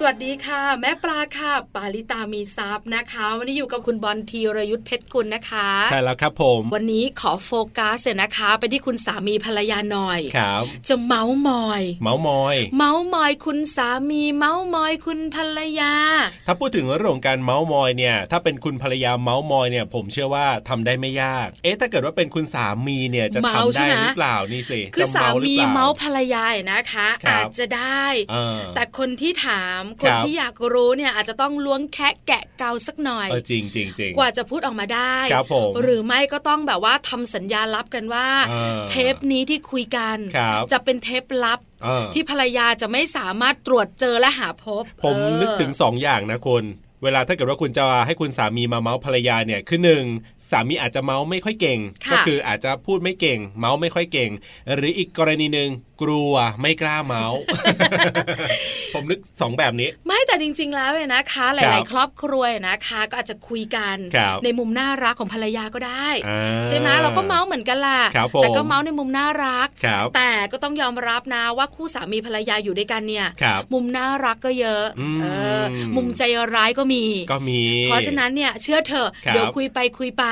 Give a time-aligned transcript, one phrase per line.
[0.00, 15.94] สวัสดีค่ะ แม่ปลาค่ะ ปาลิตามีซับนะคะ วันนี้อยู่กับคุณบอลทีรยุทธเพชรกุลนะคะ ใช่แล้วครับผม วันนี้ขอโฟกัสเสนะคะ ไปที่คุณสามีภรรยาหน่อยครับจะเมาส์มอย เมาส์มอย เมาส์มอยคุณสามี เมาส์มอยคุณภรรยา
[16.46, 28.04] ถ้าพูดถึงเรื่องของการเมาส์มอยเนี่ย ถ้าเป็นคุณภรรยาเมาส์มอยเนี่ย ผมเชื่อว่าทำได้ไม่ยาก เอ๊ะถ้าเกิดว่าเป็นคุณสามีเนี่ยจะทำได้หรือเปล่านี่สิคือสามีเมาส์ภรรยานะคะ อาจจะได้
[28.74, 38.26] แต่คนที่ถามคนที่อยากรู้เนี่ยอาจจะต้องล้วงแคะแกะเกาสักหน่อยจริงจริงจริงกว่าจะพูดออกมาได้ครับผมหรือไม่ก็ต้องแบบว่าทำสัญญาลับกันว่า
[38.90, 40.16] เทปนี้ที่คุยกัน
[40.72, 41.60] จะเป็นเทปลับ
[42.14, 46.64] ที่ภรรยาจะไม่สามารถตรวจเจอและหาพบ ผมนึกถึงสองอย่างนะคุณ
[47.04, 50.04] เวลาถ้าเกิดว่าคุณจะให้คุณสามีมาเมาส์ภรรยาเนี่ยคือหนึ่ง
[50.50, 51.80] สามีอาจจะเมาส์ไม่ค่อยเก่ง
[52.12, 54.30] ก็คืออาจจะพูดไม่เก่ง เมาส์ไม่ค่อยเก่ง
[54.74, 55.70] หรืออีกกรณีหนึ่ง
[56.02, 57.40] กลัวไม่กล้าเมาส์
[58.94, 63.96] ผมนึกสองแบบนี้ ไม่แต่จริง ๆ แล้วเนี่ยนะคะ หลาย ๆ ครอบครัวนะคะ ก็อาจจะคุยกัน
[64.44, 66.08] ในมุมน่ารักของภรรยาก็ได้
[66.68, 68.00] ใช่ไหมเราก็เมาส์เหมือนกันล่ะ
[68.42, 69.68] แต่ก็เมาส์ในมุมน่ารัก
[70.16, 73.26] แต่ก็ต้องยอมรับนะว่าคู่สามีภรรยาอยู่ด้วยกันเนี่ย
[73.72, 74.84] มุมน่ารักก็เยอะ
[75.96, 76.22] มุมใจ
[76.54, 80.24] ร้ายก็มีก็มี เพราะฉะนั้นเนี่ยเชื่อเถอะเดี๋ยวคุยไปคุยไป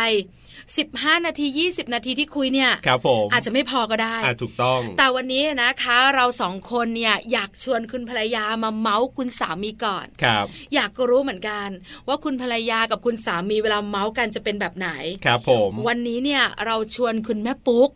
[0.74, 11.68] 15 นาที 20 นาทีที่คุยเนี่ยครับผมอาจจะไม่พอก็ได้ถูกต้อง แต่วันนี้นะคะเราสองคนเนี่ยอยากชวนคุณภรรยามาเมาส์คุณสามีก่อนครับ อยากรู้เหมือนกัน
[12.08, 14.90] ว่าคุณภรรยากับคุณสามีเวลาเมาส์กันจะเป็นแบบไหน
[15.24, 17.88] ครับผมวันนี้เนี่ยเราชวนคุณแม่ปุ๊ก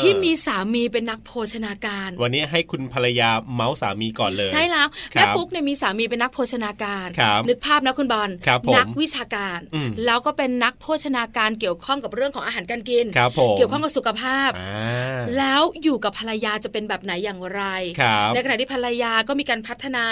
[0.00, 7.06] ที่มีสามีเป็นนักโภชนาการ วันนี้ให้คุณภรรยาเมาส์สามีก่อนเลย ใช่แล้วแม่ปุ๊กเนี่ยมีสามีเป็นนักโภชนาการ
[7.48, 8.30] นึกภาพนะคุณบอล
[8.76, 9.58] นักวิชาการ
[10.06, 13.06] แล้วก็เป็นนักโภชนาการเกี่ยวข้องกับเรื่องของอาหารการกิน
[13.56, 14.50] เกี่ยวข้องกับสุขภาพ
[15.38, 17.62] แล้วอยู่กับภรรยาจะเป็นแบบไหนอย่างไร
[18.34, 20.06] ในขณะที่ภรรยาก็มีการพัฒนา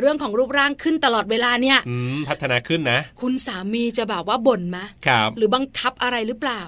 [0.00, 1.78] เรื่องของรูปร่างขึ้นตลอดเวลาเนี่ย
[2.28, 4.78] พัฒนาขึ้นนะ คุณสามีจะแบบว่าบ่นไหม
[5.36, 6.60] หรือบังคับอะไรหรือเปล่า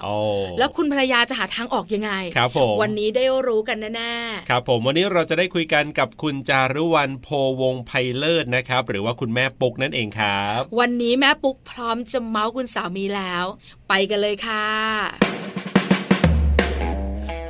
[0.59, 7.27] แล้วคุณภรรยาจะหาทางออกยังไงครับผมวันนี้ได้รู้กันแน่ๆครับ ผมวันนี้เราจะได้คุยกันกับคุณจารุวรรณโพ
[7.61, 13.45] วงไพเลิศนะครับ หรือว่าคุณแม่ปุ๊กนั่นเองครับ วันนี้แม่ปุ๊กพร้อมจะเมาส์คุณสามีแล้ว
[13.89, 14.65] ไปกันเลยค่ะ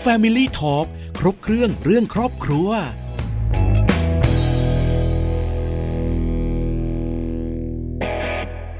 [0.03, 0.85] Family Talk
[1.19, 2.69] ครบเครื่องเรื่องครอบครัว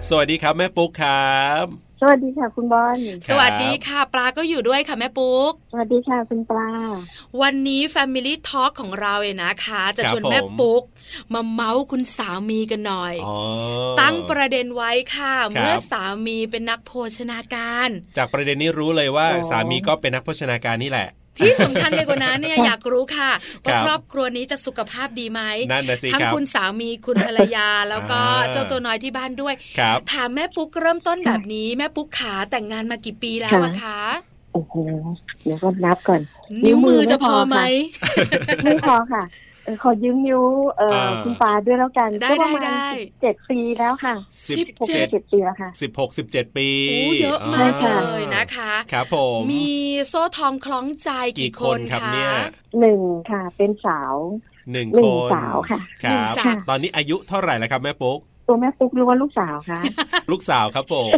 [0.10, 2.98] สวัสดีครับ แม่ปุ๊กครับ สวัสดีค่ะคุณบอล
[3.30, 6.70] สวัสดีค่ะ ปลาก็อยู่ด้วยค่ะแม่ปุ๊ก สวัสดีค่ะคุณปลา
[7.42, 10.84] วันนี้ Family Talk ของเราเองนะคะ จะชวนแม่ปุ๊ก
[11.34, 13.30] มาเมาส์คุณสามีกันหน่อยอ
[14.02, 21.08] ตั้งประเด็นไว้ค่ะ เมื่อสามีเป็นนักโภชนาการ จากประเด็นนี้รู้เลยว่าสามีก็เป็นนักโภชนาการนี่แหละ
[21.46, 23.32] ที่สำคัญไปกว่านั้นเนี่ยอยากรู้ค่ะ
[23.66, 28.20] ว่าครอบครัวนี้จะสุขภาพดีไหมนั่นนะสิทั้งคุณสามีคุณภรรยา แล้วก็
[28.54, 29.54] เจ้าตัวน้อยที่บ้านด้วย
[30.12, 34.00] ถามแม่ปุ๊กเริ่มต้นแบบนี้แม่ปุ๊กขาแต่งงานมากี่ปีแล้วอะคะ
[34.54, 34.76] โอ้โห
[35.44, 36.22] เดี๋ยวก็นับก่อน
[36.66, 37.58] นิ้วมือจะพอไหม
[38.64, 39.24] ไม่พอค่ะ
[39.84, 40.44] ขอยืมนิ้ว
[40.78, 42.88] เออคุณปาด้วยแล้วกันได้ได้ได้
[43.22, 44.16] เจ็ดปีแล้วค่ะ
[44.50, 46.70] สิบเจ็ดปีแล้วค่ะสิบหกสิบเจ็ดปี
[47.22, 49.70] เยอะมากเลยนะคะครับผมมี
[50.08, 52.32] โซ่ทองคล้องใจกี่คนครับเนี่ย
[52.80, 53.02] หนึ่ง
[53.32, 54.16] ค่ะ เป็นสาว
[54.72, 54.88] หนึ่ง
[55.34, 55.80] สาวค่ะ
[56.10, 59.80] หนึ่งสาวตอนนี้อายุเท่าไหร่แล้วครับแม่ปุ๊กตัวแม่ปุ๊กหรือว่าลูกสาวคะ
[60.32, 61.12] ลูกสาวครับผม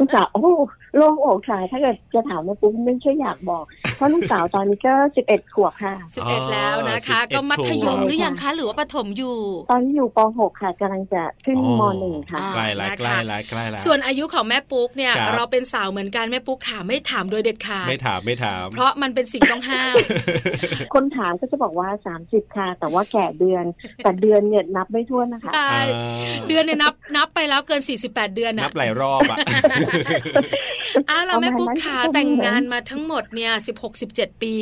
[0.00, 0.50] ลูกสาวโอ้
[0.96, 3.64] โล่งอกค่ะ ถ้าเกิดจะถามแม่ปุ๊กไม่ใช่อยากบอก
[3.96, 9.36] เพราะลูกสาวตอนนี้ก็สิบเอ็ดขวบค่ะสิบเอ็ดแล้วนะคะ ก็มัธยมหรือยังคะหรือว่าประถมอยู่
[9.70, 19.94] ตอนนี้อยู่ปหกค่ะกำลังจะขึ้นมหนึ่งค่ะใกล้แล้วใกล้แล้วใกล้แล้วส่วนอายุของแม่ปุ๊กเนี่ย เราเป็นสาวเหมือนกันแม่ปุ๊กขาไม่ถามโดยเด็ดขาดไม่ถามไม่ถาม เพราะมันเป็นสิ่งต้องห้าม
[20.94, 23.64] คนถามก็จะบอกว่าสามสิบค่ะ แต่ว่าแก่เดือน
[24.04, 25.72] แต่เดือนเนี่ยนับไม่ถ้วนนะคะใช่
[26.48, 29.38] เดือนเนี่ยนับนับไปแล้วเกิน48เดือนนะนับหลายรอบอะ
[31.10, 34.54] อ้าวแล้วแม่ปุ๊กขาแต่งงานมาทั้งหมดเนี่ย16 17ปี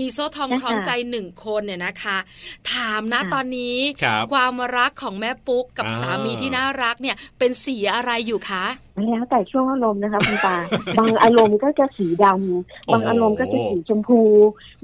[0.00, 2.18] มีโซ่ทองคล้องใจหนึ่งคนเนี่ยนะคะ
[2.72, 3.76] ถามนะตอนนี้
[4.32, 8.64] ความรักของแม่ปุ๊กกับสามีที่น่ารักเนี่ยเป็นสีอะไรอยู่คะ
[9.02, 10.56] แล้วแต่ช่วงอารมณ์นะคะคุณตา
[10.98, 14.20] บางอารมณ์ก็จะสีดำบางอารมณ์ก็จะสีชมพู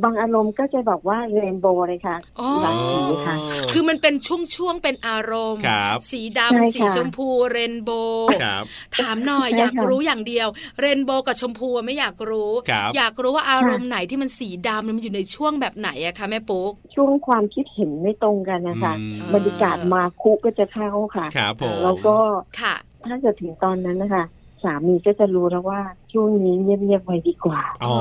[0.02, 2.16] บางอารมณ์ก็จะบอกว่าเรนโบว์เลยค่ะ
[2.62, 3.36] หลายสีค่ะ
[3.72, 4.14] คือมันเป็น
[4.56, 5.62] ช่วงๆเป็นอารมณ์
[6.10, 8.28] สีดำสีชมพูเรนโบว์
[8.96, 10.48] ถามหน่อยอยากรู้อย่างเดียว
[10.80, 12.50] เรนโบว์กับชมพูไม่อยากรู้
[12.96, 18.92] อยากรู้ว่าอารมณ์ไหนที่มันสีดำมันอยู่ในช่วงแบบไหนอะคะแม่ปุ๊กช่วงความคิดเห็นไม่ตรงกันนะคะ
[19.34, 22.16] บรรยากาศมาคุก็จะเข้าค่ะครับผมแล้วก็
[22.60, 22.74] ค่ะ
[23.08, 24.24] ถ้าเกิดถึงตอนนั้นนะคะ
[24.64, 25.80] สามีก็จะรู้แล้วว่า
[26.12, 27.96] ช่วงนี้เงียบๆไว้ดีกว่าอ๋อ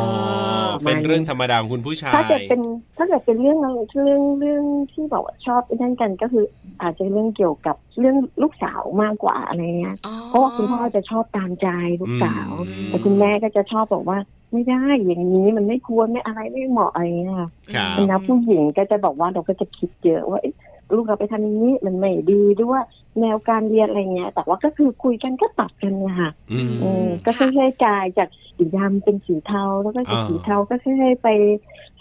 [0.85, 2.61] เป็นเรื่องธรรมดาของคุณผู้ชาย ถ้าเกิดเป็น
[2.97, 6.45] ถ้าเกิดเป็นเรื่องเรื่องเรื่องที่บอกว่าชอบนั่นกันก็คือ
[6.81, 9.97] อาจจะเรื่องเกี่ยวกับเรื่องลูกสาวมากกว่าอะไรเงี้ย
[10.27, 11.67] เพราะว่าคุณพ่อจะชอบตามใจ
[12.01, 12.49] ลูกสาว
[12.87, 14.17] แต่คุณแม่ก็จะชอบบอกว่า
[14.51, 17.51] ไม่ได้อย่างนี้มันไม่ควรไม่อะไรไม่เหมาะอะไรเงี้ยครับ
[17.91, 20.55] เป็นนักผู้หญิงก็จะบอกว่าเราก็จะคิดเยอะว่าเอ๊ะ
[20.95, 22.83] ลูกเราไปทำอย่างนี้มันไม่ดีด้วย
[23.21, 31.27] แนวการเรียนอะไรเงี้ย แต่ว่าก็คือคุยกันก็ตัดกันนะคะอืมอืมก็ค่อยๆกลายจากสีดำเป็นสีเทาแล้วก็จากอ่าสีเทาก็ค่อยๆไป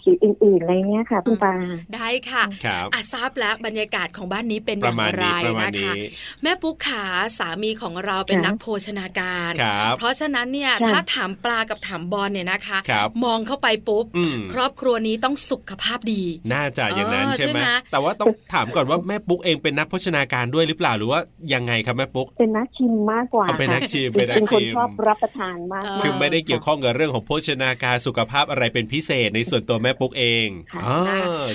[0.09, 1.53] สีอื่นๆอะไรเงี้ยค่ะคุณปา
[1.95, 6.09] ได้ค่ะครับอาทราบแล้วบรรยากาศของบ้านนี้เป็นอประย่างมาณไรนี้ประมาณนะคะนี้
[6.43, 7.05] แม่ปุ๊กขา
[7.39, 16.23] สามีของเราเป็นค่ะนักโภชนาการครับเพราะฉะนั้นเนี่ยค่ะถ้าถามปลากับถามบอลเนี่ยนะคะครับมองเข้าไปปุ๊บอืมครอบครัวนี้ต้องสุขภาพดี
[16.53, 21.21] น่าจะอย่างนั้นเออใช่ไหมใช่ไหมแต่ว่าต้องถามก่อนว่าแม่ปุ๊กเองเป็นนักโภชนาการด้วยหรือเปล่าหรือว่า
[21.55, 30.97] ยังไงครับแม่ปุ๊กเป็นนักชิมมากกว่าอ๋อเป็นนักชิมค่ะเป็นนักเป็นคนชิมชอบรับประทานมากเออคือไม่ได้เกี่ยวข้องกับเรื่องของโภชนาการสุขภาพอะไรเป็นพิเศษในส่วนตัวแม่ปุ๊กเองค่ะอ๋อ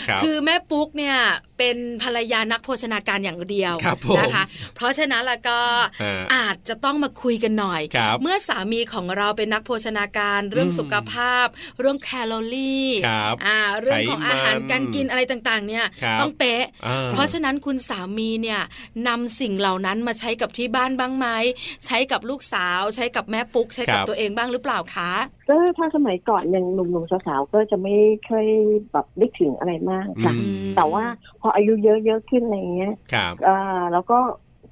[0.07, 1.17] ครับคือแม่ปุ๊กเนี่ย
[1.57, 4.43] เป็นภรรยานักโภชนาการอย่างเดียวครับผมนะคะ
[4.75, 5.59] เพราะฉะนั้นแล้วก็
[6.03, 11.47] อ่าอาจจะต้องมาคุยกันหน่อยครับเมื่อสามีของเราเป็นนักโภชนาการเรื่องอืมสุขภาพ
[11.79, 18.61] เรื่องแคลอรี่ครับอ่าเรื่องของไขมันอาหารการกินอะไรต่างๆ เนี่ยครับต้องเป๊ะอ่เพราะฉะนั้นคุณสามีเนี่ย
[19.07, 21.27] นำสิ่งเหล่านั้นมาใช้กับที่บ้านบ้างไหม
[21.85, 25.11] ใช้กับลูกสาว ใช้กับแม่ปุ๊ก ใช้กับตัวเองบ้างหรือเปล่าคะ
[25.49, 27.95] ก็ถ้าสมัยก่อนยังหนุ่มๆสาวๆก็จะไม่
[28.29, 28.45] ค่อย
[28.91, 31.03] แบบนึกถึงอะไรมากค่ะอืมแต่ว่า
[31.41, 34.19] พออายุเยอะๆขึ้นอะไรเงี้ยครับอ่าแล้วก็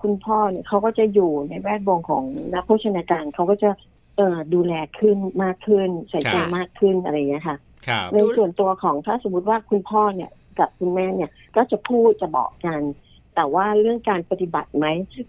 [0.02, 2.24] คุณพ่อเนี่ยเขาก็จะอยู่ในแวดวงของ
[2.54, 3.70] นักโภชนาการเขาก็จะ
[4.18, 7.58] เอ่อดูแลขึ้นมากขึ้นใส่ใจค่ะมากขึ้นอะไรเงี้ยค่ะ
[7.88, 12.82] ครับในส่วนตัวของถ้าสมมติว่าคุณพ่อเนี่ยกับคุณแม่เนี่ยก็จะพูดจะบอกกัน
[13.36, 14.86] แต่ว่าเรื่องการปฏิบัติไหม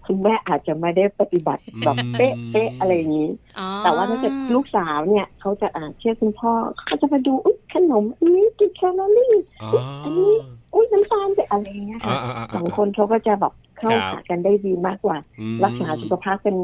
[0.07, 6.53] คุณแม่อาจจะไม่ได้ปฏิบัติแบบอืมเป๊ะเป๊ะอะไรอย่างนี้อ๋อแต่ว่าถ้าเกิดลูกสาวเนี่ยเขาจะอ่านเชื่อคุณพ่อ
[6.87, 9.71] เขาจะมาดูอุ๊ยขนมอันนี้กี่แคลอรี่อ๋อ
[10.05, 10.33] อันนี้
[10.75, 16.57] อุ้ยน้ำตาลจะอะไรอย่างเงี้ยอ่าค่ะอ่าอ่าสองคนเขาก็จะแบบเข้าครับหากันได้ดีมากกว่าอืมรักษาสุขภาพกัน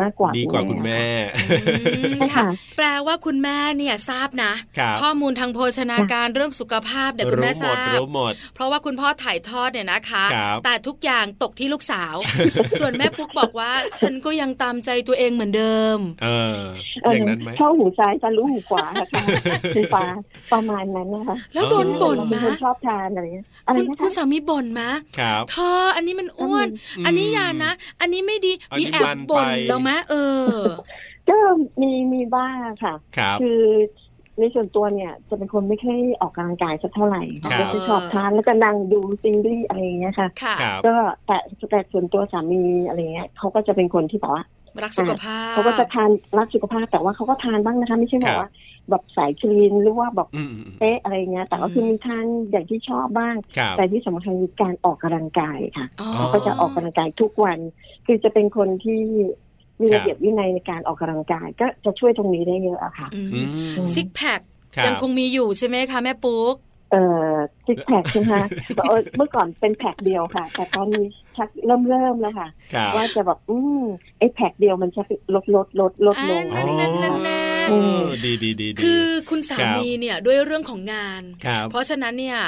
[0.00, 1.02] มากกว่าดีกว่าคุณแม่
[1.36, 12.14] อืมใช่ค่ะค่ะ แปลว่าคุณแม่เนี่ยทราบนะครับข้อมูลทางโภชนาการเรื่องสุขภาพเดี๋ยวคุณแม่รู้ทหมราดบรู้หมดเพราะว่าคุณพ่อถ่ายทอดเนี่ยนะคะครับแต่ทุกอย่างตกที่ลูกสาว
[12.78, 16.60] ส่วนแม่ปุ๊กบอกว่า ฉันก็ยังตามใจตัวเองเหมือนเดิม เออ
[17.02, 19.24] เอออย่างนั้นไหมเข้าหูซ้ายจะรู้หูขวาค่ะ
[19.76, 20.04] คุณปา
[20.52, 24.82] ประมาณนั้นนะคะแล้วโดนบ่นเราไหมเป็นคนชอบทานอะไรเงี้ยอะไรคุณนะคุณคะสามีบ่นไหม
[25.18, 26.68] ครับเธออันนี้มันอ้วน
[27.06, 30.14] อันนี้อย่านะ อันนี้ไม่ดีอันมีนี้แอบมันบ่นไปแล้วไหมเอ
[30.54, 30.62] อ
[31.28, 31.36] ก็
[31.80, 33.62] มีมีบ้างค่ะครับคือ
[34.40, 40.94] ในส่วนตัวเนี่ยจะเป็นคนไม่ค่อยออกกำลังกายสักเท่าไหร่ครับก็จะชอบทานแล้วก็นั่งดูซีรีส์อะไรอย่างเงี้ยค่ะค่ะครับก็
[41.26, 41.36] แต่
[41.70, 44.44] แต่ส่วนตัวสามีอะไรเงี้ยเขาก็จะเป็นคนที่แบบว่า
[44.82, 48.48] รักสุขภาพเขาก็จะทานรักสุขภาพแต่ว่าเขาก็ทานบ้างนะคะ ไม่ใช่แบบว่า
[48.90, 57.58] แบบสายคลีนหรือว่าแบบอืมอืมอืมเป๊ะอะไรเงี้ย แต่ก็คือมีทานอย่างที่ชอบบ้างครับแต่ที่สำคัญคือการออกกำลังกายค่ะอ๋ออ๋อก็จะออกกำลังกายทุกวัน
[58.06, 59.02] คือจะเป็นคนที่
[59.82, 63.40] มีครับระเบียบวินัยในการออกกำลังกาย ก็จะช่วยตรงนี้ได้เยอะอะค่ะอืมอื
[63.84, 64.40] มซิกแพค
[64.76, 66.54] ครับยังคงมีอยู่ใช่ไหมคะแม่ปุ๊ก
[66.92, 67.34] เอ่อ
[67.66, 68.46] ซิกแพคใช่ไหมคะ
[68.88, 71.06] เออเมื่อก่อนเป็นแพคเดียวค่ะ แต่ตอนนี้
[71.36, 73.82] ชักเริ่มเริ่มแล้วค่ะครับว่าจะแบบอืม
[74.18, 75.02] ไอ้แพคเดียวมันจะ
[75.34, 77.78] ลดลดลดลดลงอ่านั่นนั่นนั่นโอ้
[78.24, 82.38] ดีดีดีดีคือคุณสาครับมีเนี่ยด้วยเรื่องของงานครับเพราะฉะนั้นเนี่ย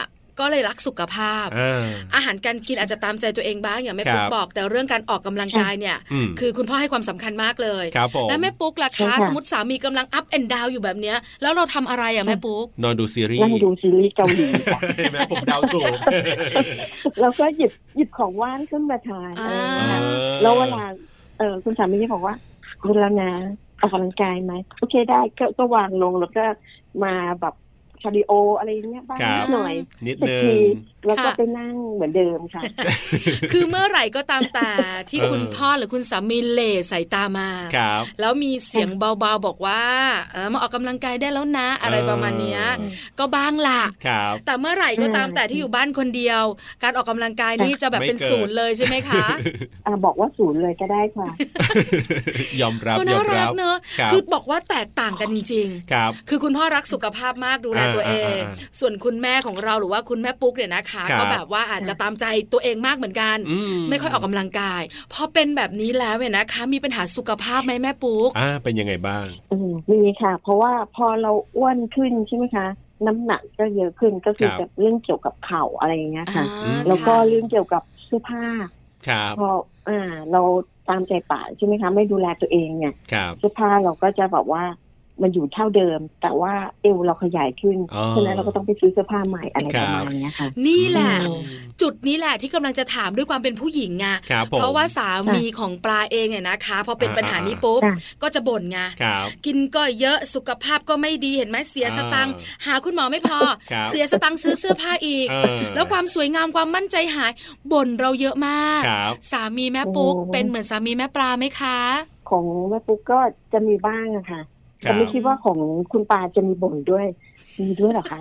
[0.40, 15.92] ก็เลยรักสุขภาพอ่าอาหารการกินอาจจะตามใจตัวเองบ้างอย่างแม่ครับปุ๊กบอก แต่เรื่องการออกกำลังกายเนี่ยอืมคือคุณพ่อให้ความสำคัญมากเลยครับผมแล้วแม่ปุ๊กล่ะใช่คะค่ะสมมติสามีกำลังอัพแอนด์ดาวอยู่แบบเนี้ยแล้วเราทำอะไรอะแม่ปุ๊กนอนดูซีรีส์นั่งดูซีรีส์เกาหลีค่ะเห็นไหมผมเดาถูก
[17.20, 19.50] แล้วก็หยิบหยิบของว่างขึ้นมาทานอ่า
[19.80, 20.84] อะไรอย่างเงี้ยค่ะแล้วเวลา
[21.38, 22.34] เออคุณสามีจะบอกว่า
[22.82, 23.32] คุณแล้วนะ
[23.80, 26.44] ออกกำลังกายไหมโอเคได้ก็ก็วางลงแล้วก็
[27.04, 27.54] มาแบบ
[28.04, 29.74] cardio อะไรอย่างเงี้ยบ้างครับนิดหน่อย
[30.06, 30.56] นิดสักนึงที
[31.06, 32.62] แล้วก็ค่ะไปนั่งเหมือนเดิมค่ะ
[33.52, 34.70] คือเมื่อไหร่ก็ตามแต่
[35.10, 39.82] ที่เออคุณพ่อหรือคุณสามีเหล่สายตามาครับแล้วมีเสียงเบาๆบอกว่า
[40.32, 46.42] เออมาออกกำลังกายได้แล้วนะ อะไรประมาณเนี้ยเออก็บ้างล่ะครับแต่เมื่อไหร่ก็ตามอืมแต่ที่อยู่บ้านคนเดียว
[46.82, 49.26] การออกกำลังกายนี่จะแบบไม่เป็นเกิดศูนย์เลยใช่ไหมคะ
[49.86, 51.26] อ่าบอกว่าศูนย์เลยก็ได้ค่ะ
[52.60, 63.58] ยอมรับก็ยน่าอมรัรักบเนอะครับคือบอกว่าแตกต่างกันจริงครับๆคือคุณพ่อรักสุขภาพมากดูแลอ่าตัวเองอ่าอ่าส่วนคุณแม่ของเราหรือว่าคุณแม่ปุ๊กเนี่ยนะคะครับก็แบบว่าอาจจะตามใจตัวเองมากเหมือนกันอื
[63.90, 64.82] ไม่ค่อยออกกำลังกาย
[65.12, 72.66] พอเป็นแบบนี้แล้วเนี่ยนะคะ มีปัญหาสุขภาพไหมแม่ปุ๊กอ่าเป็นยังไงบ้างอืมมีค่ะ เพราะว่าพอเราอ้วนขึ้นใช่ไหมคะ
[73.06, 78.46] น้ำหนักก็เยอะขึ้นก็คือครับจะเรื่องเกี่ยวกับเข่าอะไรอย่างเงี้ยค่ะอ่าแล้วก็ค่ะเรื่องเกี่ยวกับเสื้อผ้า
[79.08, 79.48] ครับพอ
[79.88, 80.42] อ่าเรา
[80.88, 82.94] ตามใจปากใช่ไหมคะ ไม่ดูแลตัวเองเนี่ย
[83.38, 84.62] เสื้อผ้าเราก็จะแบบว่า
[85.22, 87.78] มันอยู่เท่าเดิม แต่ว่าเอวเราขยายขึ้น
[88.16, 91.14] ฉะนั้นเราก็ต้องไปซื้อเสื้อผ้าใหม่อะไรประมาณนี้ค่ะ นี่แหละ
[91.82, 94.06] จุดนี้แหละที่กำลังจะถามด้วยความเป็นผู้หญิงไง
[94.58, 97.80] เพราะว่าสามีของปลาเองเนี่ยนะคะพอเป็นปัญหานี้ปุ๊บ
[98.22, 98.78] ก็จะบ่นไง
[99.46, 102.34] กินก็เยอะสุขภาพก็ไม่ดีเห็นไหมเสียสตังค์
[102.66, 103.38] หาคุณหมอไม่พอ
[103.90, 105.26] เสียสตังค์ซื้อเสื้อผ้าอีก
[105.74, 107.32] แล้วความสวยงามความมั่นใจหาย
[107.72, 108.82] บ่นเราเยอะมาก
[109.30, 111.78] สามีแม่ปุ๊กเป็นเหมือนสามีแม่ปลาไหมคะ
[112.30, 113.18] ของแม่ปุ๊กก็
[113.52, 114.40] จะมีบ้างอะค่ะ
[114.84, 115.58] แต่ไม่คิดว่าของ
[115.92, 117.06] คุณปาจะมีบ่นด้วย
[117.60, 118.20] มีด้วยหรอคะ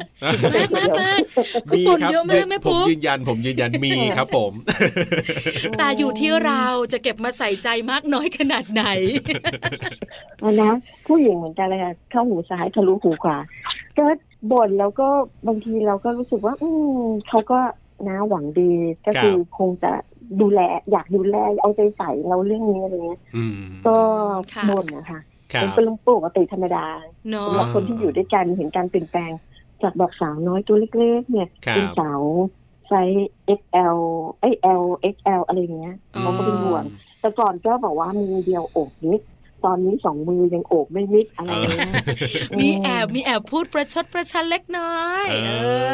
[0.53, 1.19] มากมากมาก
[1.69, 4.51] คุณบ่นเยอะมากแม่ผมยืนยันผมยืนยันมีครับผม
[5.77, 8.83] แต่อยู่ที่เราจะเก็บมาใส่ใจมากน้อยขนาดไหน
[10.61, 10.73] นะ
[11.07, 13.37] ผู้หญิงเหมือนกันเลยค่ะเข้าหูซ้ายทะลุหูขวา
[13.97, 14.05] ก็
[14.51, 15.07] บ่นแล้วก็
[15.47, 17.59] บางทีเราก็รู้สึกว่า อืมเขาก็
[18.07, 18.71] น้าหวังดี
[19.05, 19.91] ก็คือคงจะ
[20.41, 20.59] ดูแล
[20.91, 23.21] อยากดูแลเอาใจใส่เราเรื่องนี้อะไรเงี้ย
[23.87, 23.97] ก็
[24.69, 25.19] บ่นนะคะ
[25.61, 26.85] เป็นเรื่องปกติธรรมดา
[27.47, 29.31] สำหรับคนที่อยู่ด้วยกันเห็นการเปลี่ยนแปลง
[29.81, 32.21] จากบอกสาวน้อยตัวเล็กๆ เนี่ยเป็นสาว
[32.87, 33.29] ไซส์
[33.59, 33.97] XL
[34.39, 34.45] ไอ
[34.81, 34.83] L
[35.13, 36.83] XL อะไรเงี้ยเขาก็เป็นห่วง
[37.19, 39.21] แต่ก่อนก็บอกว่ามีเดียวอกนิด
[39.65, 41.51] ตอนนี้สองมือยังโอบไม่มิดอะไร
[42.59, 45.51] มีแอบมีแอบพูดประชดประชันเล็กน้อย เอ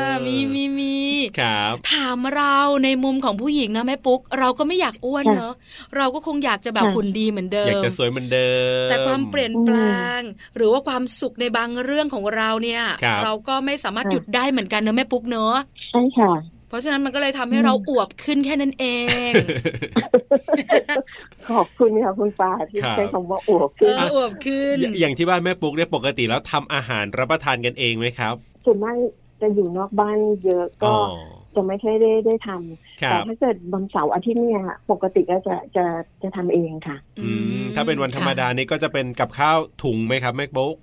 [0.08, 0.98] อ มีมีมี
[1.40, 5.54] ครับถามเราในมุมของผู้หญิงนะแม่ปุ๊ก เราก็ไม่อยากอ้วนเนอะ
[5.98, 8.50] เราก็คงอยากจะแบบหุ่นดีเหมือนเดิมอยากจะสวยเหมือนเดิ
[8.86, 9.78] มแต่ความเปลี่ยนแปล
[10.18, 10.22] ง
[10.56, 12.84] หรือว่าความสุขในบางเรื่องของเราเนี่ย
[13.24, 15.56] เราก็ไม่สามารถหยุดได้เหมือนกันเนอะแม่ปุ๊กเนอะ
[15.92, 16.32] ใช่ค่ะ
[16.70, 18.86] เพราะฉะนั้นมันก็เลยทำให้เราอวบขึ้นแค่นั้นเอ
[19.30, 19.32] ง
[21.52, 28.34] ขอบคุณค่ะคุณปาที่ใช้คำว่าอวบขึ้นอวบขึ้น อย่างที่บ้านแม่ปุ๊กเนี่ยปกติแล้วทำอาหารรับประทานกันเองไหมครับ
[28.66, 28.96] ส่วนมาก
[29.42, 30.94] จะอยู่นอกบ้านเยอะก็
[31.56, 35.86] จะไม่ใช่ได้ได้ทำแต่ถ้าเกิดวันเสาร์อาทิตย์เนี่ยปกติก็จะจะ
[36.22, 40.76] จะทำเองค่ะ อืมถ้าเป็นวันธรรมดานี่ก็จะเป็นกับข้าวถุงไหมครับแม่ปุ๊ก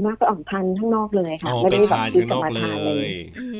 [0.00, 3.08] ส่วนมากก็ออกทานข้างนอกเลยค่ะ ไม่ได้แบบซื้อมาทานเลย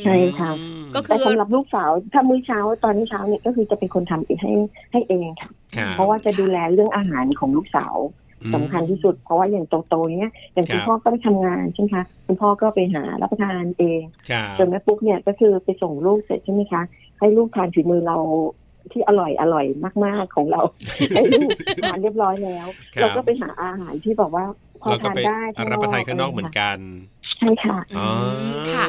[0.02, 0.50] ใช่ค่ะ
[0.94, 4.52] ก็คือแต่สำหรับลูกสาวถ้ามื้อเช้าตอนเช้าเนี่ยก็คือจะเป็นคนทำเองให้
[4.92, 5.50] ให้เองค่ะ
[5.92, 7.97] เพราะว่าจะดูแลเรื่องอาหารของลูกสาว
[8.54, 14.00] สำคัญที่สุดเพราะว่าอย่างโตๆเนี้ยอย่างคุณพ่อก็ไปทำงานใช่ไหมคะคุณพ่อก็ไปหารับประทานเอง
[14.56, 16.82] ส่วนแม่ปุ๊กเนี่ยก็คือไปส่งลูกเสร็จใช่ไหมคะ
[17.18, 18.18] ให้ลูกทานฝีมือเรา
[18.92, 19.66] ที่อร่อยอร่อย
[20.04, 20.61] มาก ๆของเรา
[21.11, 21.50] ให้ลูก
[21.85, 22.66] ทานเรียบร้อยแล้ว
[23.00, 24.44] เราก็ไปหาอาหารที่บอกว่า
[24.82, 26.78] พอทานได้รับประทานข้างนอกเหมือนกัน
[27.38, 27.78] ใช่ค่ะ
[28.72, 28.87] ค่ะ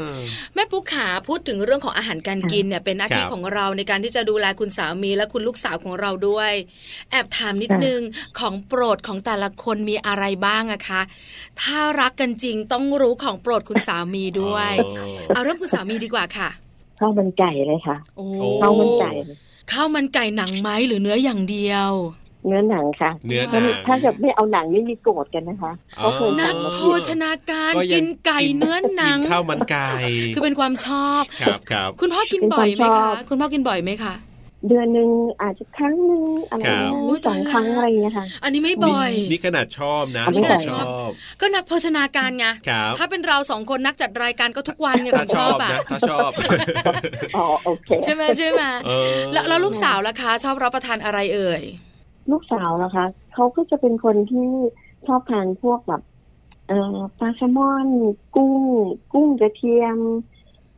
[0.54, 6.52] แม่ปุ๊กขาพูดถึงเรื่องของอาหารการกินเนี่ยเป็นหน้าที่ของเราในการที่จะดูแลคุณสามีและคุณลูกสาวของเราด้วย
[7.12, 8.02] แอบถามนิดนึง
[8.40, 11.02] ของโปรดของแต่ละคนมีอะไรบ้างอะคะ
[11.62, 14.72] ถ้ารักกันจริงต้องรู้ของโปรดคุณสามีด้วย
[15.28, 16.50] เอาเริ่มคุณสามีดีกว่าค่ะ
[17.00, 17.98] ข้าวมันไก่เลยค่ะ
[18.62, 19.12] ข้าวมันไก่
[19.72, 21.92] ข้าวมันไก่หนังไหมหรือเนื้ออย่างเดียว
[22.48, 29.92] เนื้อหนังค่ะเนื้อหนังถ้าจะไม่เอาหนังนี่มีโกรธกันนะคะเพราะเคยนักโภชนาการกินไก่เนื้อหนังข้าวมันไก่
[30.36, 34.16] คือเป็นความชอบครับครับคุณพ่อกินบ่อยไหมคะคุณพ่อกินบ่อยไหมคะ
[34.68, 35.10] เดือนหนึ่ง
[35.42, 40.84] อาจจะครั้งหนึ่งอะไรนี้สองครั้งอะไรเงี้ยค่ะ อันนี้ไม่บ่อย นี่ขนาดชอบนะนี่ขนาดชอบ
[41.42, 42.46] ก็นักโภชนาการไง
[42.98, 46.32] ถ้าเป็นเราสองคนนักจัดรายการก็ทุกวันไงคุณชอบอะถ้าชอบ
[47.38, 48.62] อ๋อโอเคใช่ไหมใช่ไหม
[49.48, 51.64] แล้วลูกสาวล่ะคะ ชอบรับประทานอะไรเอ่ย
[52.32, 54.48] ลูกสาวนะคะเขาก็จะเป็นคนที่
[55.08, 56.02] ชอบทานพวกแบบ
[56.68, 57.88] เอ่อปลาแซลมอน
[58.36, 58.54] กุ้ง
[59.14, 59.98] กุ้งกระเทียม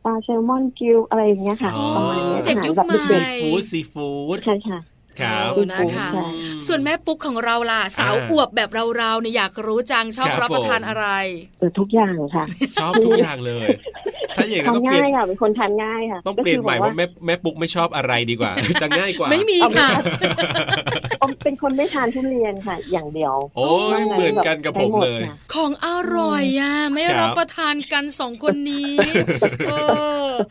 [0.04, 4.78] ปลาแซลมอนกิวอะไรอย่างเงี้ยค่ะประมาณนี้เด็กยุคใหม่ซีฟู้ดซีฟู้ดใช่ค่ะ
[5.20, 6.08] ครับนะคะ
[6.66, 11.06] ส่วนแม่ปุ๊กของเราล่ะ สาวอวบแบบเราๆเนี่ยอยากรู้จังชอบรับประทานอะไร
[11.78, 12.44] ทุกอย่างค่ะ
[12.82, 13.68] ชอบทุกอย่างเลย
[14.36, 18.52] ถ้าอย่างนั้นต้องเปลี่ยนค่ะเป็นคนทานง่ายค่ะต้องเปลี่ยนใหม่ว่าแม่แม่ปุ๊กไม่ชอบอะไรดีกว่า
[18.82, 19.88] จะง่ายกว่า ไม่มีค่ะ
[21.44, 23.68] เป็นคนไม่ทานทุเรียนค่ะ อย่างเดียว โอ้
[23.98, 25.22] ยเหมือนกันกับผมเลย
[25.54, 28.94] ของอร่อยอะไม่รับประทานกันสองคนนี้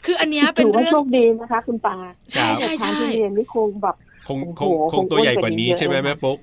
[0.05, 1.96] คืออันนี้เป็นเรื่องโชคดีนะคะ คุณปา
[2.32, 3.96] ใช่ใช่ใช่ทุเรียนนี่คงแบบ
[4.27, 6.38] คงคงคงตัวใหญ่กว่านี้ใช่ไหมแม่ปุ๊ก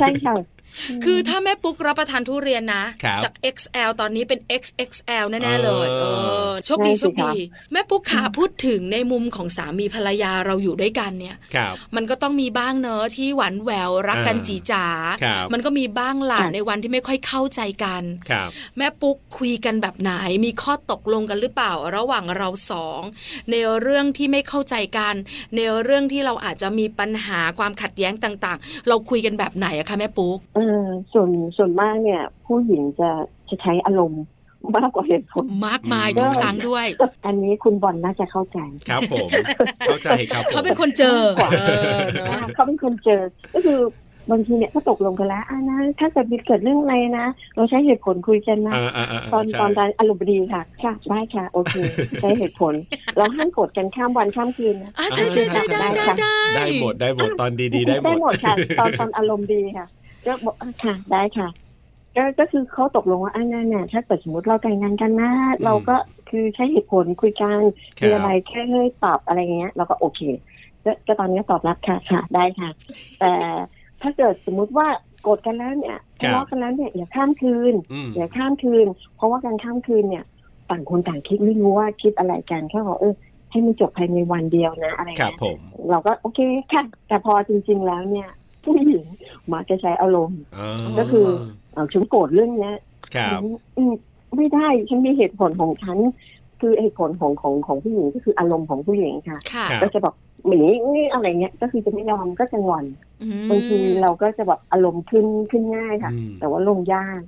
[0.00, 0.34] ใช่ค่ะ
[1.04, 2.84] คือถ้าแม่ปุ๊กรับประทานทุเรียนนะ
[3.24, 6.04] จาก XL ตอนนี้เป็น XXL แน่ๆเลยเอ
[6.48, 7.32] อโชคดีโชคดี
[7.72, 11.36] แม่ปุ๊กขาพูดถึงในมุมของสามีภรรยาเราอยู่ด้วยกันเนี่ย
[11.96, 14.86] มันก็ต้องมีบ้างเนอะที่หวานแหววรักกันจีจ๋า
[15.52, 18.02] มันก็มีบ้างหล่ะในวันที่ไม่ค่อยเข้าใจกัน
[18.78, 20.12] แม่ปุ๊กคุยกันแบบไหน
[20.44, 23.00] มีข้อตกลงกันหรือเปล่าระหว่างเราสอง
[23.50, 25.14] ในเรื่องที่ไม่เข้าใจกัน
[25.56, 33.10] ในเรื่องที่เราอาจจะมีปัญหาความขัดแย้งต่าง ๆ เราคุยกันแบบไหนอะคะแม่ปุ๊กเออส่วนส่วนมากเนี่ย ผู้หญิงจะ
[33.48, 34.24] จะใช้อารมณ์
[34.76, 36.86] มากกว่าเหตุผลมากมายทุกครั้งด้วย
[37.26, 39.28] อันนี้คุณบอลน่าจะเข้าใจ ครับผม
[39.86, 41.18] เข้าใจครับเขาเป็นคนเจอ
[42.54, 43.22] เขาเป็นคนเจอ
[43.54, 43.80] ก็คือ
[44.30, 47.26] บางทีเนี่ยก็ตกลงกันแล้วอ่านะถ้าเกิดมีเกิดเรื่องอะไรนะ
[47.56, 48.74] เราใช้เหตุผลคุยกันนะ
[49.32, 51.74] ตอนตอนอารมณ์ดีค่ะค่ะได้ค่ะ โอเค
[52.20, 52.74] ใช้เหตุผล
[53.16, 56.06] เราห้ามกดกันข้ามวันข้ามคืนนะใช่ใช่ใช่ได้ได้
[56.56, 59.86] ได้หมดได้หมดตอนดีๆได้หมดได้หมดค่ะ ตอนตอนอารมณ์ดีค่ะ
[60.26, 61.48] ก็บอกค่ะได้ค่ะ
[62.16, 65.30] ก็ก็คือเขาตกลงว่าอันนั้นเนี่ยถ้าเกิดสมมติเราแต่งงานกันนะ
[65.64, 65.96] เราก็
[66.30, 67.60] คือใช้เหตุผลคุยกัน
[68.04, 70.20] มีอะไรแค่ให้ตอบอะไรเงี้ยเราก็โอเค
[71.06, 72.70] ก็ตอนนี้ตอบรับค่ะค่ะ ได้ค่ะ
[73.20, 73.32] แต่
[74.02, 74.88] ถ้าเกิดสมมุติว่า
[75.22, 77.74] โกรธกันแล้วเนี่ยทะเลาะกันแล้วเนี่ยอย่าข้ามคืน
[78.16, 78.86] อย่าข้ามคืน
[79.16, 80.24] เพราะว่าการข้ามคืนเนี่ย
[80.70, 83.14] ต่างคนต่างคิดไม่รู้ว่าคิดอะไรกันแค่บอกเออ
[83.50, 85.38] ให้มันจบภายในวันเดียวนะ อะไรเงี้ย
[85.90, 86.40] เราก็โอเค
[86.72, 88.28] ค่ะ แต่พอจริง ๆ แล้วเนี่ย
[88.64, 89.04] ผู้หญิง
[89.52, 90.40] มักจะใช้อารมณ์
[90.98, 91.26] ก็คือ
[91.74, 92.74] เอาฉันโกรธเรื่องเนี้ย
[94.36, 95.98] ไม่ได้ฉันมีเหตุผลของฉัน
[96.60, 99.38] คือเหตุผลของของของผู้หญิงก็คืออารมณ์ของผู้หญิงค่ะ
[99.82, 100.14] ก็จะบอก
[100.46, 100.60] หมี
[100.94, 102.84] นี่อะไรเงี้ยก็คือจะไม่ยอมก็จะงอน
[103.50, 107.20] บางทีเราก็จะแบบอารมณ์ขึ้นขึ้นง่ายค่ะ แต่ว่าลงยาก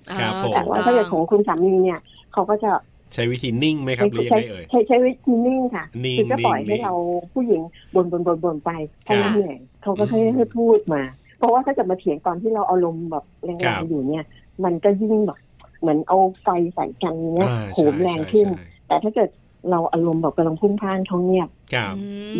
[0.54, 2.00] แต่ว่าถ้าเกิดของคุณสามีเนี่ย
[2.32, 2.70] เขาก็จะ
[3.14, 5.84] ใช้วิธีนิ่งไหมครับหรือยังไงเอ่ยใช้ใช้วิธีนิ่งค่ะ
[6.18, 6.94] คือก็ปล่อยให้เรา
[7.32, 7.60] ผู้หญิง
[7.94, 8.70] บ่นบ่นบ่นบ่นไป
[9.04, 11.02] ให้เหนื่อยเขาก็ให้ให้พูดมา
[11.38, 13.50] เพราะว่าถ้าจะมาเถียงตอนที่เราอารมณ์แบบแร
[13.80, 14.24] งๆอยู่เนี่ย
[14.64, 15.38] มันก็ยิ่งแบบ
[15.80, 18.46] เหมือนเอาไฟใส่กันเนี้ยโหมแรงขึ้น
[18.86, 19.30] แต่ถ้าเกิด
[19.70, 21.48] เราอารมณ์แบบกำลังพุ่งพ่านเขาเงียบ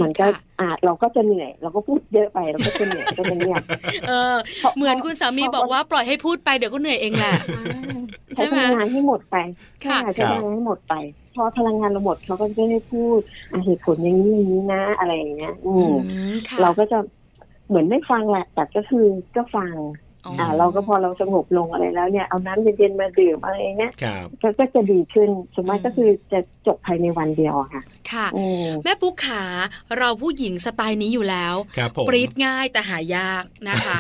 [0.01, 0.27] มันก็
[0.61, 3.63] อาจเราก็จะเหนื่อย เราก็พูดเยอะไปเราก็จะเหนื่อยก็จะเงียบ
[4.09, 4.35] เออ
[4.77, 7.33] เหมือนคุณสามีบอกว่าปล่อยให้พูดไปเดี๋ยวก็เหนื่อยเองแหละ
[8.37, 9.37] ใช้พลังงานให้หมดไป
[9.87, 10.95] ค่ะใช้พลังงานให้หมดไป
[11.35, 13.21] พอพลังงานเราหมดเขาก็จะให้พูด
[13.65, 15.93] เหตุผลอย่างนี้อย่างนี้นะ อะไรอย่างเงี้ย อืม
[16.63, 16.99] เราก็จะ
[17.69, 19.07] เหมือนไม่ฟังแหละแต่ก็คือ
[19.37, 19.75] ก็ฟัง
[20.39, 23.93] อ่า เราก็พอเราสงบลงอะไรแล้วเนี่ยเอาน้ำเย็นๆมาดื่มอะไรเงี้ย
[24.43, 28.27] ก็จะดีขึ้นสมมติก็คือจะจบภายในวันเดียวค่ะ ค่ะ
[28.85, 29.45] แม่ปุ๊กขา
[29.99, 31.55] เราผู้หญิงสไตล์นี้อยู่แล้ว
[32.09, 33.97] ปรีดง่ายแต่หายากนะคะ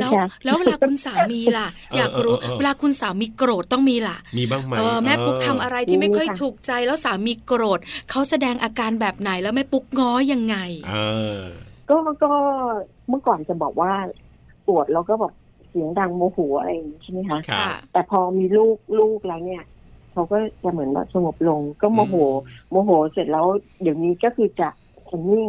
[0.00, 0.12] แล้ว
[0.44, 7.78] แล้วเวลาคุณสามีล่ะ อยากรู้เวลาคุณสามีโกรธต้องมีล่ะ มีบ้างไหมแม่ปุ๊กทำอะไรที่ไม่ค่อยถูกใจแล้วสามีโกรธ
[8.10, 10.56] เขาแสดงอาการแบบไหนแล้วแม่ปุ๊กง้อยังไง
[11.88, 12.32] ก็ก็
[13.08, 13.92] เมื่อก่อนจะบอกว่า
[14.66, 15.32] ปวดแล้วก็แบบ
[15.68, 17.38] เสียงดังโมโหอะไรอย่างนี้ใช่ไหมคะ
[17.92, 19.64] แต่พอมีลูกลูกแล้วเนี่ย
[20.12, 22.14] เขาก็จะเหมือนแบบสงบลง ก็โมโห
[22.70, 23.46] โมโหเสร็จแล้ว
[23.82, 24.68] เดี๋ยวนี้ก็คือจะ
[25.10, 25.48] จะนิ่ง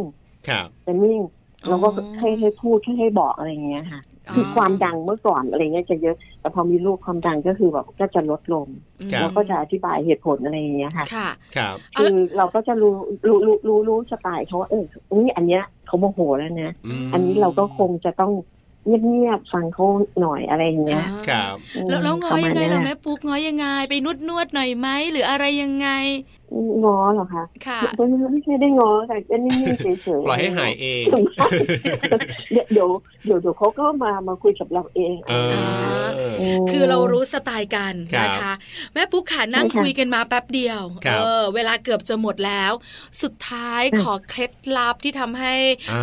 [0.86, 1.20] จะนิ่ง
[1.68, 4.00] แล้วก็ให้ให้พูดให้ให้บอกอะไรอย่างเงี้ยค่ะ
[4.34, 8.66] คือความดังเมื่อก่อนอะไรเงี้ยจะเยอะ แต่พอมีลูกความดังก็คือแบบก็จะลดลง
[9.20, 11.06] แล้วก็จะอธิบายเหตุผลอะไรอย่างเงี้ยค่ะ
[11.56, 12.92] ครับคือเราก็จะรู้
[13.28, 14.84] รู้รู้รู้รู้สไตล์เขาว่าเออ
[15.16, 16.72] นี่อันเนี้ยเขาโมโหแล้วนะ
[17.12, 18.32] อันนี้เราก็คงจะต้อง
[18.86, 19.84] เงียบๆฟังเขา
[20.20, 21.56] หน่อยอะไรอย่างเงี้ยครับ
[21.88, 25.88] แล้วแล้วง้อยังไงเราแม่ปุ๊กง้อยังไง ไปนวดนวดหน่อยไหมหรืออะไรยังไง
[26.84, 27.80] ง้อเหรอคะค่ะ
[28.32, 29.86] ไม่ใช่ได้ง้อแต่ก็นิ่งๆเฉ
[30.18, 31.04] ยๆปล่อยให้หายเอง
[32.52, 32.88] เดี๋ยว
[33.24, 35.16] เดี๋ยวเดี๋ยวเขาก็มามาคุยกับเราเอง
[36.70, 38.52] คือเรารู้สไตล์กันนะคะ
[38.94, 42.72] แม่ปุ๊กขานั่งคุยกันมาแป๊บเดียวเออเวลาเกือบจะหมดแล้ว
[43.22, 45.54] สุดท้ายขอเคล็ดลับที่ทำให้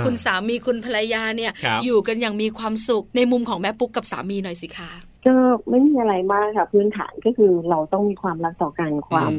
[0.03, 1.51] คุณสามีคุณภรรยาเนี่ย
[1.83, 4.91] อยู่กันอย่างมีความสุขในมุมของแม่ปุ๊กกับสามีหน่อยสิคะ
[5.25, 5.35] ก็
[5.69, 9.33] ไม่มีอะไรมากค่ะพื้นฐานก็คือเราต้องมีความรักต่อกันความ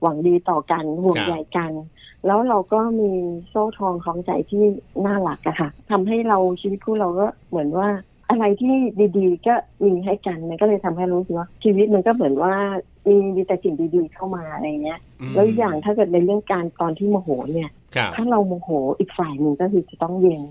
[0.00, 1.72] หวังดีต่อกันห่วงใยกัน
[2.26, 3.10] แล้วเราก็มี
[3.48, 4.62] โซ่ทองของใจที่
[5.06, 7.88] น่ารักอะค่ะทำให้เราชีวิตคู่เราก็เหมือนว่า
[8.30, 8.74] อะไรที่
[9.18, 12.54] ดีๆ ก็มีให้กันมันก็เลยทำให้รู้สึกว่าชีวิตมันก็เหมือนว่า
[13.06, 15.00] มีมีแต่สิ่งดีๆเข้ามาอะไรเงี้ย
[15.34, 17.70] แล้วอย่างถ้าเกิดในเรื่องการตอนที่โมโหเนี่ย
[18.14, 18.68] ถ้าเราโมโห
[18.98, 20.42] อีกฝ่ายหนึ่งก็คือจะต้องเย็น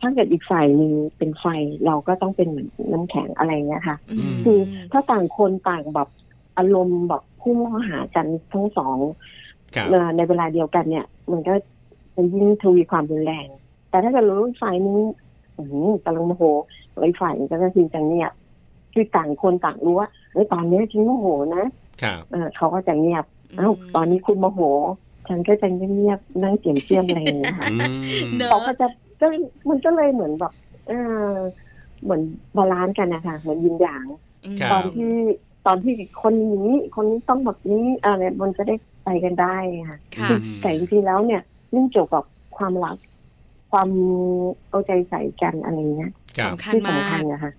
[0.00, 1.44] ถ้าเกิดอีกฝ่ายหนึ่งเป็นไฟ
[1.86, 3.96] เราก็ต้องเป็นเหมือนน้ำแข็งอะไรเงี้ยค่ะ
[4.44, 4.58] คือ
[4.92, 6.08] ถ้าต่างคนต่างแบบ
[6.58, 8.98] อารมณ์แบบพุ่งเข้าหากันทั้งสอง
[10.16, 11.54] ในเวลาเดียวกันเนี่ย มันก็
[12.14, 13.46] จะยิ่งทวีความรุนแรง
[13.90, 14.98] แต่ถ้าเกิดรู้ฝ่ายนึง
[16.04, 16.42] กำลังโมโห
[17.06, 18.32] อีกฝ่ายก็จะคือจะเงียบ
[18.94, 21.64] คือต่างคนต่างรู้ว่าเฮ้ยตอนนี้ฉันโมโหนะ
[22.56, 23.24] เขาก็จะเงียบ
[23.56, 24.60] เอ้าตอนนี้คุณโมโห
[25.28, 27.68] ฉันก็จะเงียบนั่งเสียงเชื่อมอะไรอย่างเงี้ยค่ะ
[28.48, 28.86] เขาก็จะ
[29.22, 29.26] ก็
[29.68, 30.52] มันก็เลยเหมือนแบบ
[30.88, 30.92] เอ
[31.32, 31.34] อ
[32.02, 32.22] เหมือน
[32.56, 34.06] balance กันนะคะเหมือนยินหยาง
[34.72, 35.12] ตอนที่
[35.66, 39.56] ตอนที่คนนี้คนนี้ต้องแบบนี้อะไรมันจะได้ไปกันได้
[39.90, 39.98] ค่ะ
[40.60, 42.24] แต่จริงๆแล้วเนี่ยเรื่องเกี่ยวกับ
[42.56, 42.96] ความรัก
[43.70, 43.88] ความ
[44.68, 46.12] เอาใจใส่กันอะไรเงี้ย
[46.46, 47.50] สำคัญมากนะคะ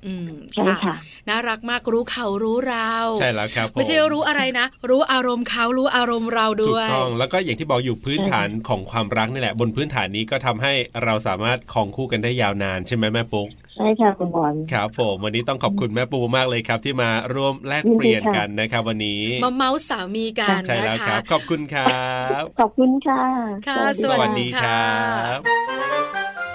[0.56, 0.96] ใช่ค่ะ
[1.30, 22.08] น่ารักมากรู้เขารู้เราใช่แล้วครับไม่ใช่รู้อะไรนะ รู้อารมณ์เขารู้อารมณ์เราด้วยถูกต้องแล้วก็อย่างที่บอกอยู่พื้นฐานของความรักนี่แหละ บนพื้นฐานนี้ก็ทำให้เราสามารถคองคู่กันได้ยาวนานใช่ไหมแม่ปุ๊กใช่ค่ะคุณบอลครับผมวันนี้ต้องขอบคุณแม่ปูมากเลยครับ ที่มาร่วมแลกเปลี่ยนกันนะครับ วันนี้มาเมาส์สามีกันใช่แล้วครับ ขอบคุณครั
[22.42, 23.24] บขอบคุณค่ะ
[23.68, 24.94] ค่ะสวัสดีครั
[25.36, 25.38] บ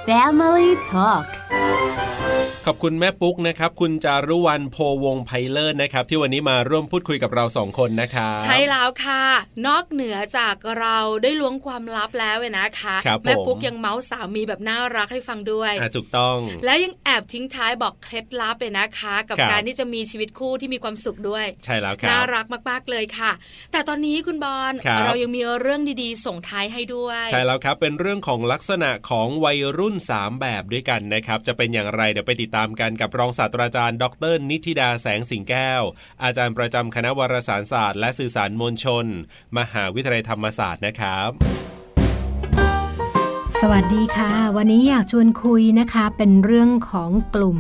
[0.07, 1.29] Family Talk
[2.71, 9.25] ขอบคุณแม่ปุ๊กนะครับคุณจารุวรรณโพวงไพเลอร์นะครับที่วันนี้มาร่วมพูดคุยกับเราสองคนนะครับใช่แล้วค่ะ
[9.67, 23.33] นอกเหนือจากเราได้ล้วงความลับแล้วเว้นะคะคแม่ปุ๊กยังเมาส์สามีแบบน่ารักให้ฟังด้วยถูกต้อง แล้วยังแอบทิ้งท้ายบอกเคล็ดลับเลยนะคะ กับการที่จะมีชีวิตคู่ที่มีความสุขด้วย ใช่แล้วครับน่ารักมากๆเลยค่ะ
[23.73, 24.73] แต่ตอนนี้คุณบอล
[25.07, 35.83] เรายังมีเรื่องดีๆ ส่งท้ายให้ด้วย ใช่แล้วครับเป็นเรื่องของลักษณะของวัยรุ่น 3 แบบด้วยกันนะครับจะเป็นอย่างไรเดี๋ยวไปติดตามามกันกับรองศาสตราจารย์ ดร นิติดาแสงสิงแก้ว
[36.23, 39.07] อาจารย์ประจำคณะวารสารศาสตร์ และสื่อสารมวลชน
[39.59, 41.68] มหาวิทยาลัยธรรมศาสตร์นะครับ
[43.63, 47.59] สวัสดีค่ะ วันนี้อยากชวนคุยนะคะ เป็นเรื่องของกลุ่ม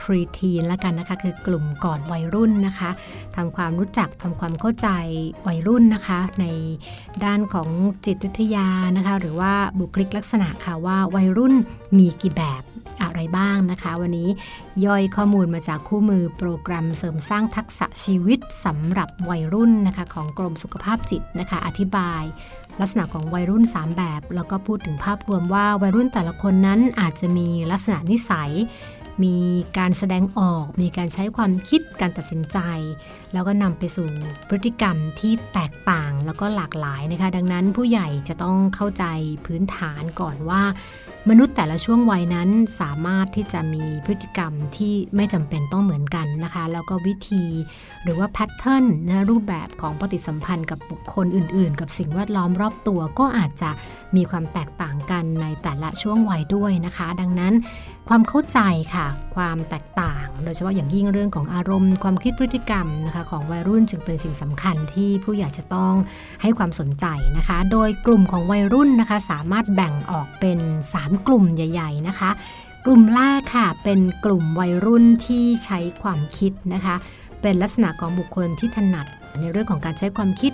[0.00, 2.90] พรีทีนละกันนะคะ คือกลุ่มก่อนวัยรุ่นนะคะ
[3.36, 4.88] ทำความรู้จักทำความเข้าใจ
[5.46, 6.46] วัยรุ่นนะคะ ใน
[7.24, 7.68] ด้านของ
[8.06, 11.54] จิตวิทยานะคะ หรือว่าบุคลิกลักษณะค่ะว่าวัยรุ่น
[11.98, 12.62] มีกี่แบบ
[13.02, 14.28] อะไรบ้างนะคะ วันนี้
[14.86, 22.22] ย่อยข้อมูลมาจากคู่มือโปรแกรมเสริมสร้างทักษะชีวิตสำหรับวัยรุ่นนะคะ ของกรมสุขภาพจิตนะคะ อธิบาย
[22.80, 28.52] ลักษณะของวัยรุ่น 3 แบบ แล้วก็พูดถึงภาพรวมว่าวัยรุ่นแต่ละคนนั้นอาจจะมีลักษณะนิสัย
[29.24, 29.38] มี
[29.78, 32.58] การแสดงออก มีการใช้ความคิดการตัดสินใจ
[33.32, 34.06] แล้วก็นำไปสู่
[34.48, 39.04] พฤติกรรมที่แตกต่างแล้วก็หลากหลายนะคะ ดังนั้นผู้ใหญ่จะต้องเข้าใจ
[39.46, 40.62] พื้นฐานก่อนว่า
[41.30, 42.48] มนุษย์แต่ละช่วงวัยนั้น
[42.80, 47.44] สามารถที่จะมีพฤติกรรมที่ไม่จำเป็นต้องเหมือนกันนะคะ แล้วก็วิธี
[48.02, 53.70] หรือว่าแพทเทิร์นนะรูปแบบของปฏิสัมพันธ์กับบุคคลอื่น ๆ กับสิ่งแวดล้อมรอบตัวก็อาจจะ
[54.16, 57.54] มีความแตกต่างกันในแต่ละช่วงวัยด้วยนะคะ ดังนั้น
[58.08, 58.60] ความเข้าใจ
[58.94, 65.94] ค่ะ ความแตกต่าง โดยเฉพาะอย่างยิ่งเรื่องของอารมณ์ ความคิดพฤติกรรมนะคะของวัยรุ่นจึงเป็นสิ่งสำคัญที่ผู้ใหญ่จะต้อง
[66.42, 70.58] ให้ความสนใจนะคะ โดยกลุ่มของวัยรุ่นนะคะสามารถแบ่งออกเป็น
[70.92, 72.30] 3 กลุ่มใหญ่ ๆ นะคะ
[72.84, 76.96] กลุ่มแรกค่ะเป็นกลุ่มวัยรุ่นที่ใช้ความคิดนะคะ
[77.42, 79.06] เป็นลักษณะของบุคคลที่ถนัด
[79.40, 80.52] ในเรื่องของการใช้ความคิด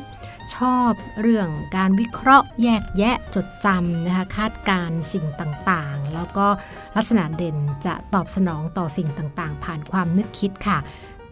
[0.56, 6.46] ชอบเรื่องการวิเคราะห์แยกแยะจดจำนะคะคาดการสิ่งต่างๆ แล้วก็
[6.96, 10.78] ลักษณะเด่นจะตอบสนองต่อสิ่งต่างๆ ผ่านความนึกคิดค่ะ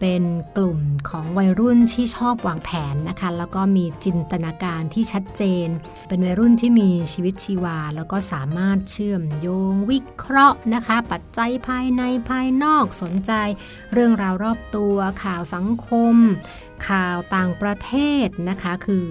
[0.00, 0.22] เป็น
[0.56, 5.68] กลุ่มของวัยรุ่นที่ชอบวางแผนนะคะ แล้วก็มีจินตนาการที่ชัดเจน
[6.08, 13.32] เป็นวัยรุ่นที่มีชีวิตชีวา แล้วก็สามารถเชื่อมโยงวิเคราะห์นะคะ ปัจจัยภายในภายนอกสนใจ
[13.92, 16.14] เรื่องราวรอบตัว ข่าวสังคม
[16.88, 17.92] ข่าวต่างประเท
[18.24, 19.06] ศนะคะ คือ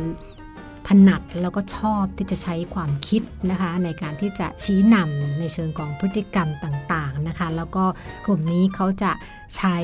[0.89, 3.21] ถนัดแล้วก็ชอบที่จะใช้ความคิด
[3.51, 7.83] นะคะในการที่จะชี้นำในเชิงของพฤติกรรมต่างๆนะคะ แล้วก็
[8.25, 9.11] กลุ่มนี้เขาจะ
[9.55, 9.75] ใช้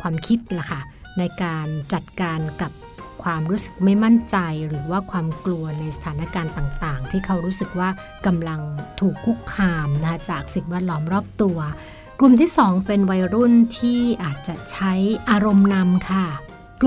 [0.00, 0.80] ความคิดล่ะค่ะ
[1.18, 2.72] ในการจัดการกับ
[3.22, 4.36] ความรู้สึกไม่มั่นใจ
[4.68, 7.88] หรือว่าความกลัวในสถานการณ์ต่างๆ ที่เขารู้สึกว่า
[8.26, 8.60] กำลัง
[9.00, 11.58] ถูกคุกคามนะคะจากสิ่งแวดล้อมรอบตัว
[12.20, 14.92] กลุ่มที่ 2 เป็นวัยรุ่นที่อาจจะใช้
[15.30, 16.26] อารมณ์นำค่ะ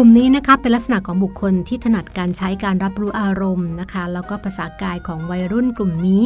[0.01, 6.23] ลุ่มนี้นะคะเป็นลักษณะของบุคคลที่ถนัดการใช้การรับรู้อารมณ์นะคะ แล้วก็ภาษากายของวัยรุ่นกลุ่มนี้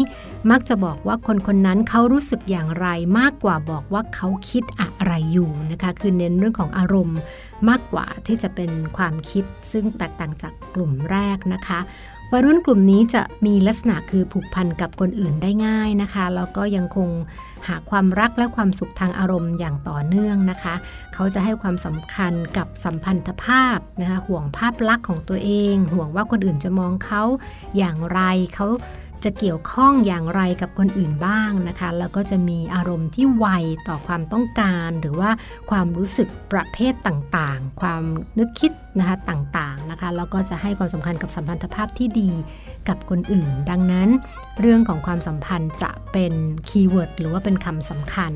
[0.52, 2.88] มักจะบอกว่าคนคนนั้นเขารู้สึกอย่างไร
[3.20, 7.20] มากกว่าบอกว่าเขาคิดอะไรอยู่นะคะ คือเน้นเรื่องของอารมณ์
[7.70, 11.80] มากกว่าที่จะเป็นความคิดซึ่งแตกต่างจากกลุ่มแรกนะคะ
[12.34, 17.10] วัยรุ่นกลุ่มนี้จะมีลักษณะคือผูกพันกับคนอื่นได้ง่ายนะคะ แล้วก็ยังคง
[17.68, 20.74] หาความรักและความสุขทางอารมณ์อย่างต่อเนื่องนะคะ
[21.14, 27.24] เขาจะให้ความสำคัญกับสัมพันธภาพนะคะ ห่วงภาพลักษณ์ของตัวเอง ห่วงว่าคนอื่นจะมองเขา
[27.78, 28.20] อย่างไร
[28.56, 28.68] เขา
[29.24, 33.48] จะเกี่ยวข้องอย่างไรกับคนอื่นบ้างนะคะ แล้วก็จะมีอารมณ์ที่ไว
[33.88, 35.32] ต่อความต้องการ หรือว่า
[35.72, 38.04] ความรู้สึกประเภทต่างๆ ความ
[38.40, 42.32] นึกคิดนะคะต่างๆนะคะแล้วก็จะให้ความสำคัญกับสัมพันธภาพที่ดี
[42.90, 44.10] กับคนอื่น ดังนั้น
[44.60, 46.34] เรื่องของความสัมพันธ์จะเป็น
[46.70, 48.34] keyword หรือว่าเป็นคำสำคัญ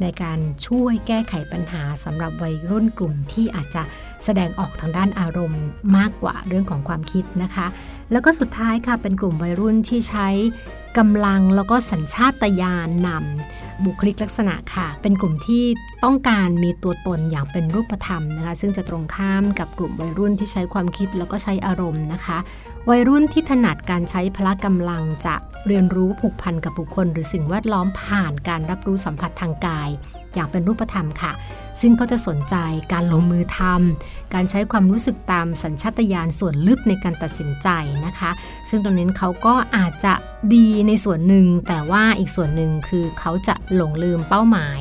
[0.00, 3.82] ในการช่วยแก้ไขปัญหาสำหรับวัยรุ่นกลุ่มที่อาจจะ
[4.24, 5.62] แสดงออกทางด้านอารมณ์
[5.96, 7.66] มากกว่าเรื่องของความคิดนะคะ
[8.12, 10.28] แล้วก็สุดท้ายค่ะเป็นกลุ่มวัยรุ่นที่ใช้
[10.98, 15.64] กำลังแล้วก็สัญชาตญาณนำบุคลิกลักษณะค่ะ เป็นกลุ่มที่
[16.04, 22.38] ต้องการมีตัวตนอย่างเป็นรูปธรรมนะคะ ซึ่งจะตรงข้ามกับกลุ่มวัยรุ่นที่ใช้ความคิดแล้วก็ใช้อารมณ์นะคะ
[22.90, 25.34] วัยรุ่นที่ถนัดการใช้พละกำลังจะ
[25.66, 29.88] เรียนรู้ผูกพันกับบุคคล หรือสิ่งแวดล้อมผ่านการรับรู้สัมผัสทางกาย
[30.34, 31.32] อย่างเป็นรูปธรรมค่ะ
[31.80, 32.56] ซึ่งก็จะสนใจ
[32.92, 37.68] การลงมือทำการใช้ความรู้สึกตามสัญชาตญาณส่วนลึกในการตัดสินใจ
[38.06, 38.30] นะคะ
[38.68, 40.14] ซึ่งตรงนี้เขาก็อาจจะ
[40.54, 44.80] ดีในส่วนหนึ่ง แต่ว่าอีกส่วนหนึ่งคือเขาจะหลงลืมเป้าหมาย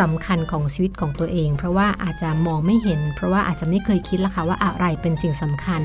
[0.00, 5.82] สำคัญของชีวิตของตัวเอง เพราะว่าอาจจะมองไม่เห็น เพราะว่าอาจจะไม่เคยคิดละค่ะว่าอะไรเป็นสิ่งสำคัญ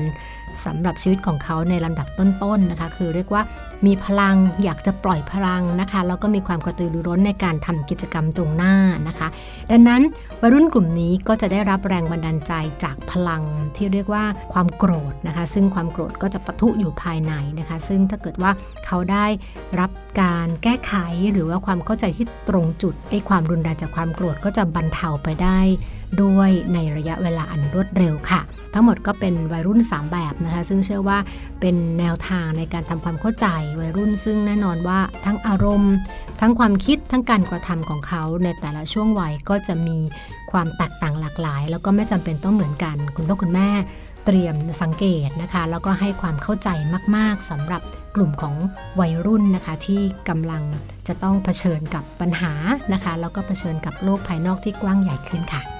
[0.64, 3.42] สำหรับชีวิตของเขาในลำดับต้นๆนนะคะ คือเรียกว่า
[3.86, 8.74] มีพลังอยากจะปล่อยพลังนะคะแล้วก็มีความกระตือรือร้นในการทำกิจกรรมตรงหน้า
[9.08, 9.28] นะคะ
[9.70, 10.02] ดังนั้น
[10.40, 12.52] วัยรุ่นกลุ่มนี้ก็จะได้รับแรงบันดาลใจ
[12.84, 13.42] จากพลัง
[13.76, 18.50] ที่เรียกว่าความโกรธนะคะ ซึ่งความโกรธก็จะปะทุอยู่ภายในนะคะ ซึ่งถ้าเกิดว่า
[18.86, 19.26] เขาได้
[19.80, 19.90] รับ
[20.20, 20.94] การแก้ไข
[21.32, 25.58] หรือว่าความเข้าใจที่ตรงจุดไอ้ความรุนแรงจากความโกรธก็จะบรรเทาไปได้
[26.22, 28.40] ด้วยในระยะเวลาอันรวดเร็วค่ะ
[28.74, 31.18] ทั้งหมดก็เป็นวัยรุ่น 3 แบบนะคะ ซึ่งเชื่อว่า
[31.60, 33.46] เป็นแนวทางในการทำความเข้าใจ
[33.80, 35.94] วัยรุ่นซึ่งแน่นอนว่าทั้งอารมณ์
[36.40, 39.98] ทั้งความคิดทั้งการกระทำของเขาในแต่ละช่วงวัยก็จะมี
[40.52, 43.68] ความแตกต่างหลากหลาย แล้วก็ไม่จำเป็นต้องเหมือนกัน คุณพ่อคุณแม่
[44.26, 46.68] เตรียมสังเกตนะคะ แล้วก็ให้ความเข้าใจ
[47.16, 47.82] มาก ๆสำหรับ
[48.16, 48.54] กลุ่มของ
[49.00, 50.62] วัยรุ่นนะคะ ที่กำลัง
[51.08, 52.52] จะต้องเผชิญกับปัญหา
[52.92, 55.75] นะคะ แล้วก็เผชิญกับโลกภายนอกที่กว้างใหญ่ขึ้นค่ะ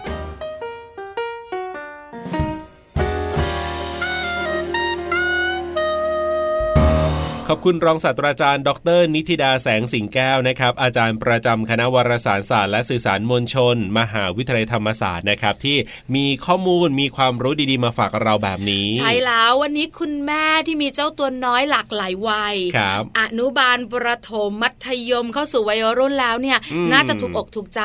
[7.50, 15.76] ขอบคุณรองศาสตราจารย์ ดร นิติดาแสงสิงแก้วนะครับ อาจารย์ประจำคณะวารสารศาสตร์และสื่อสารมวลชน มหาวิทยาลัยธรรมศาสตร์นะครับ ที่
[16.16, 26.58] มีข้อมูลมีความรู้ดีๆ มาฝากเราแบบนี้ ใช่แล้ววันนี้คุณแม่ที่มีเจ้าตัวน้อยหลากหลายวัยครับอนุบาลประถมมัธยมเข้าสู่วัยรุ่นแล้วเนี่ย
[26.92, 27.82] น่าจะถูกอกถูกใจ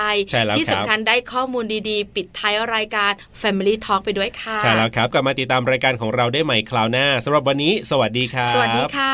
[0.58, 9.14] ที่สำคัญได้ข้อมูลดีๆ ปิดท้ายรายการ Family Talk ไปด้วยค่ะใช่แล้วครับกลับมาติดตามรายการของเราได้ใหม่คราวหน้าสำหรับวันนี้ สวัสดีครับสวัสดีค่ะ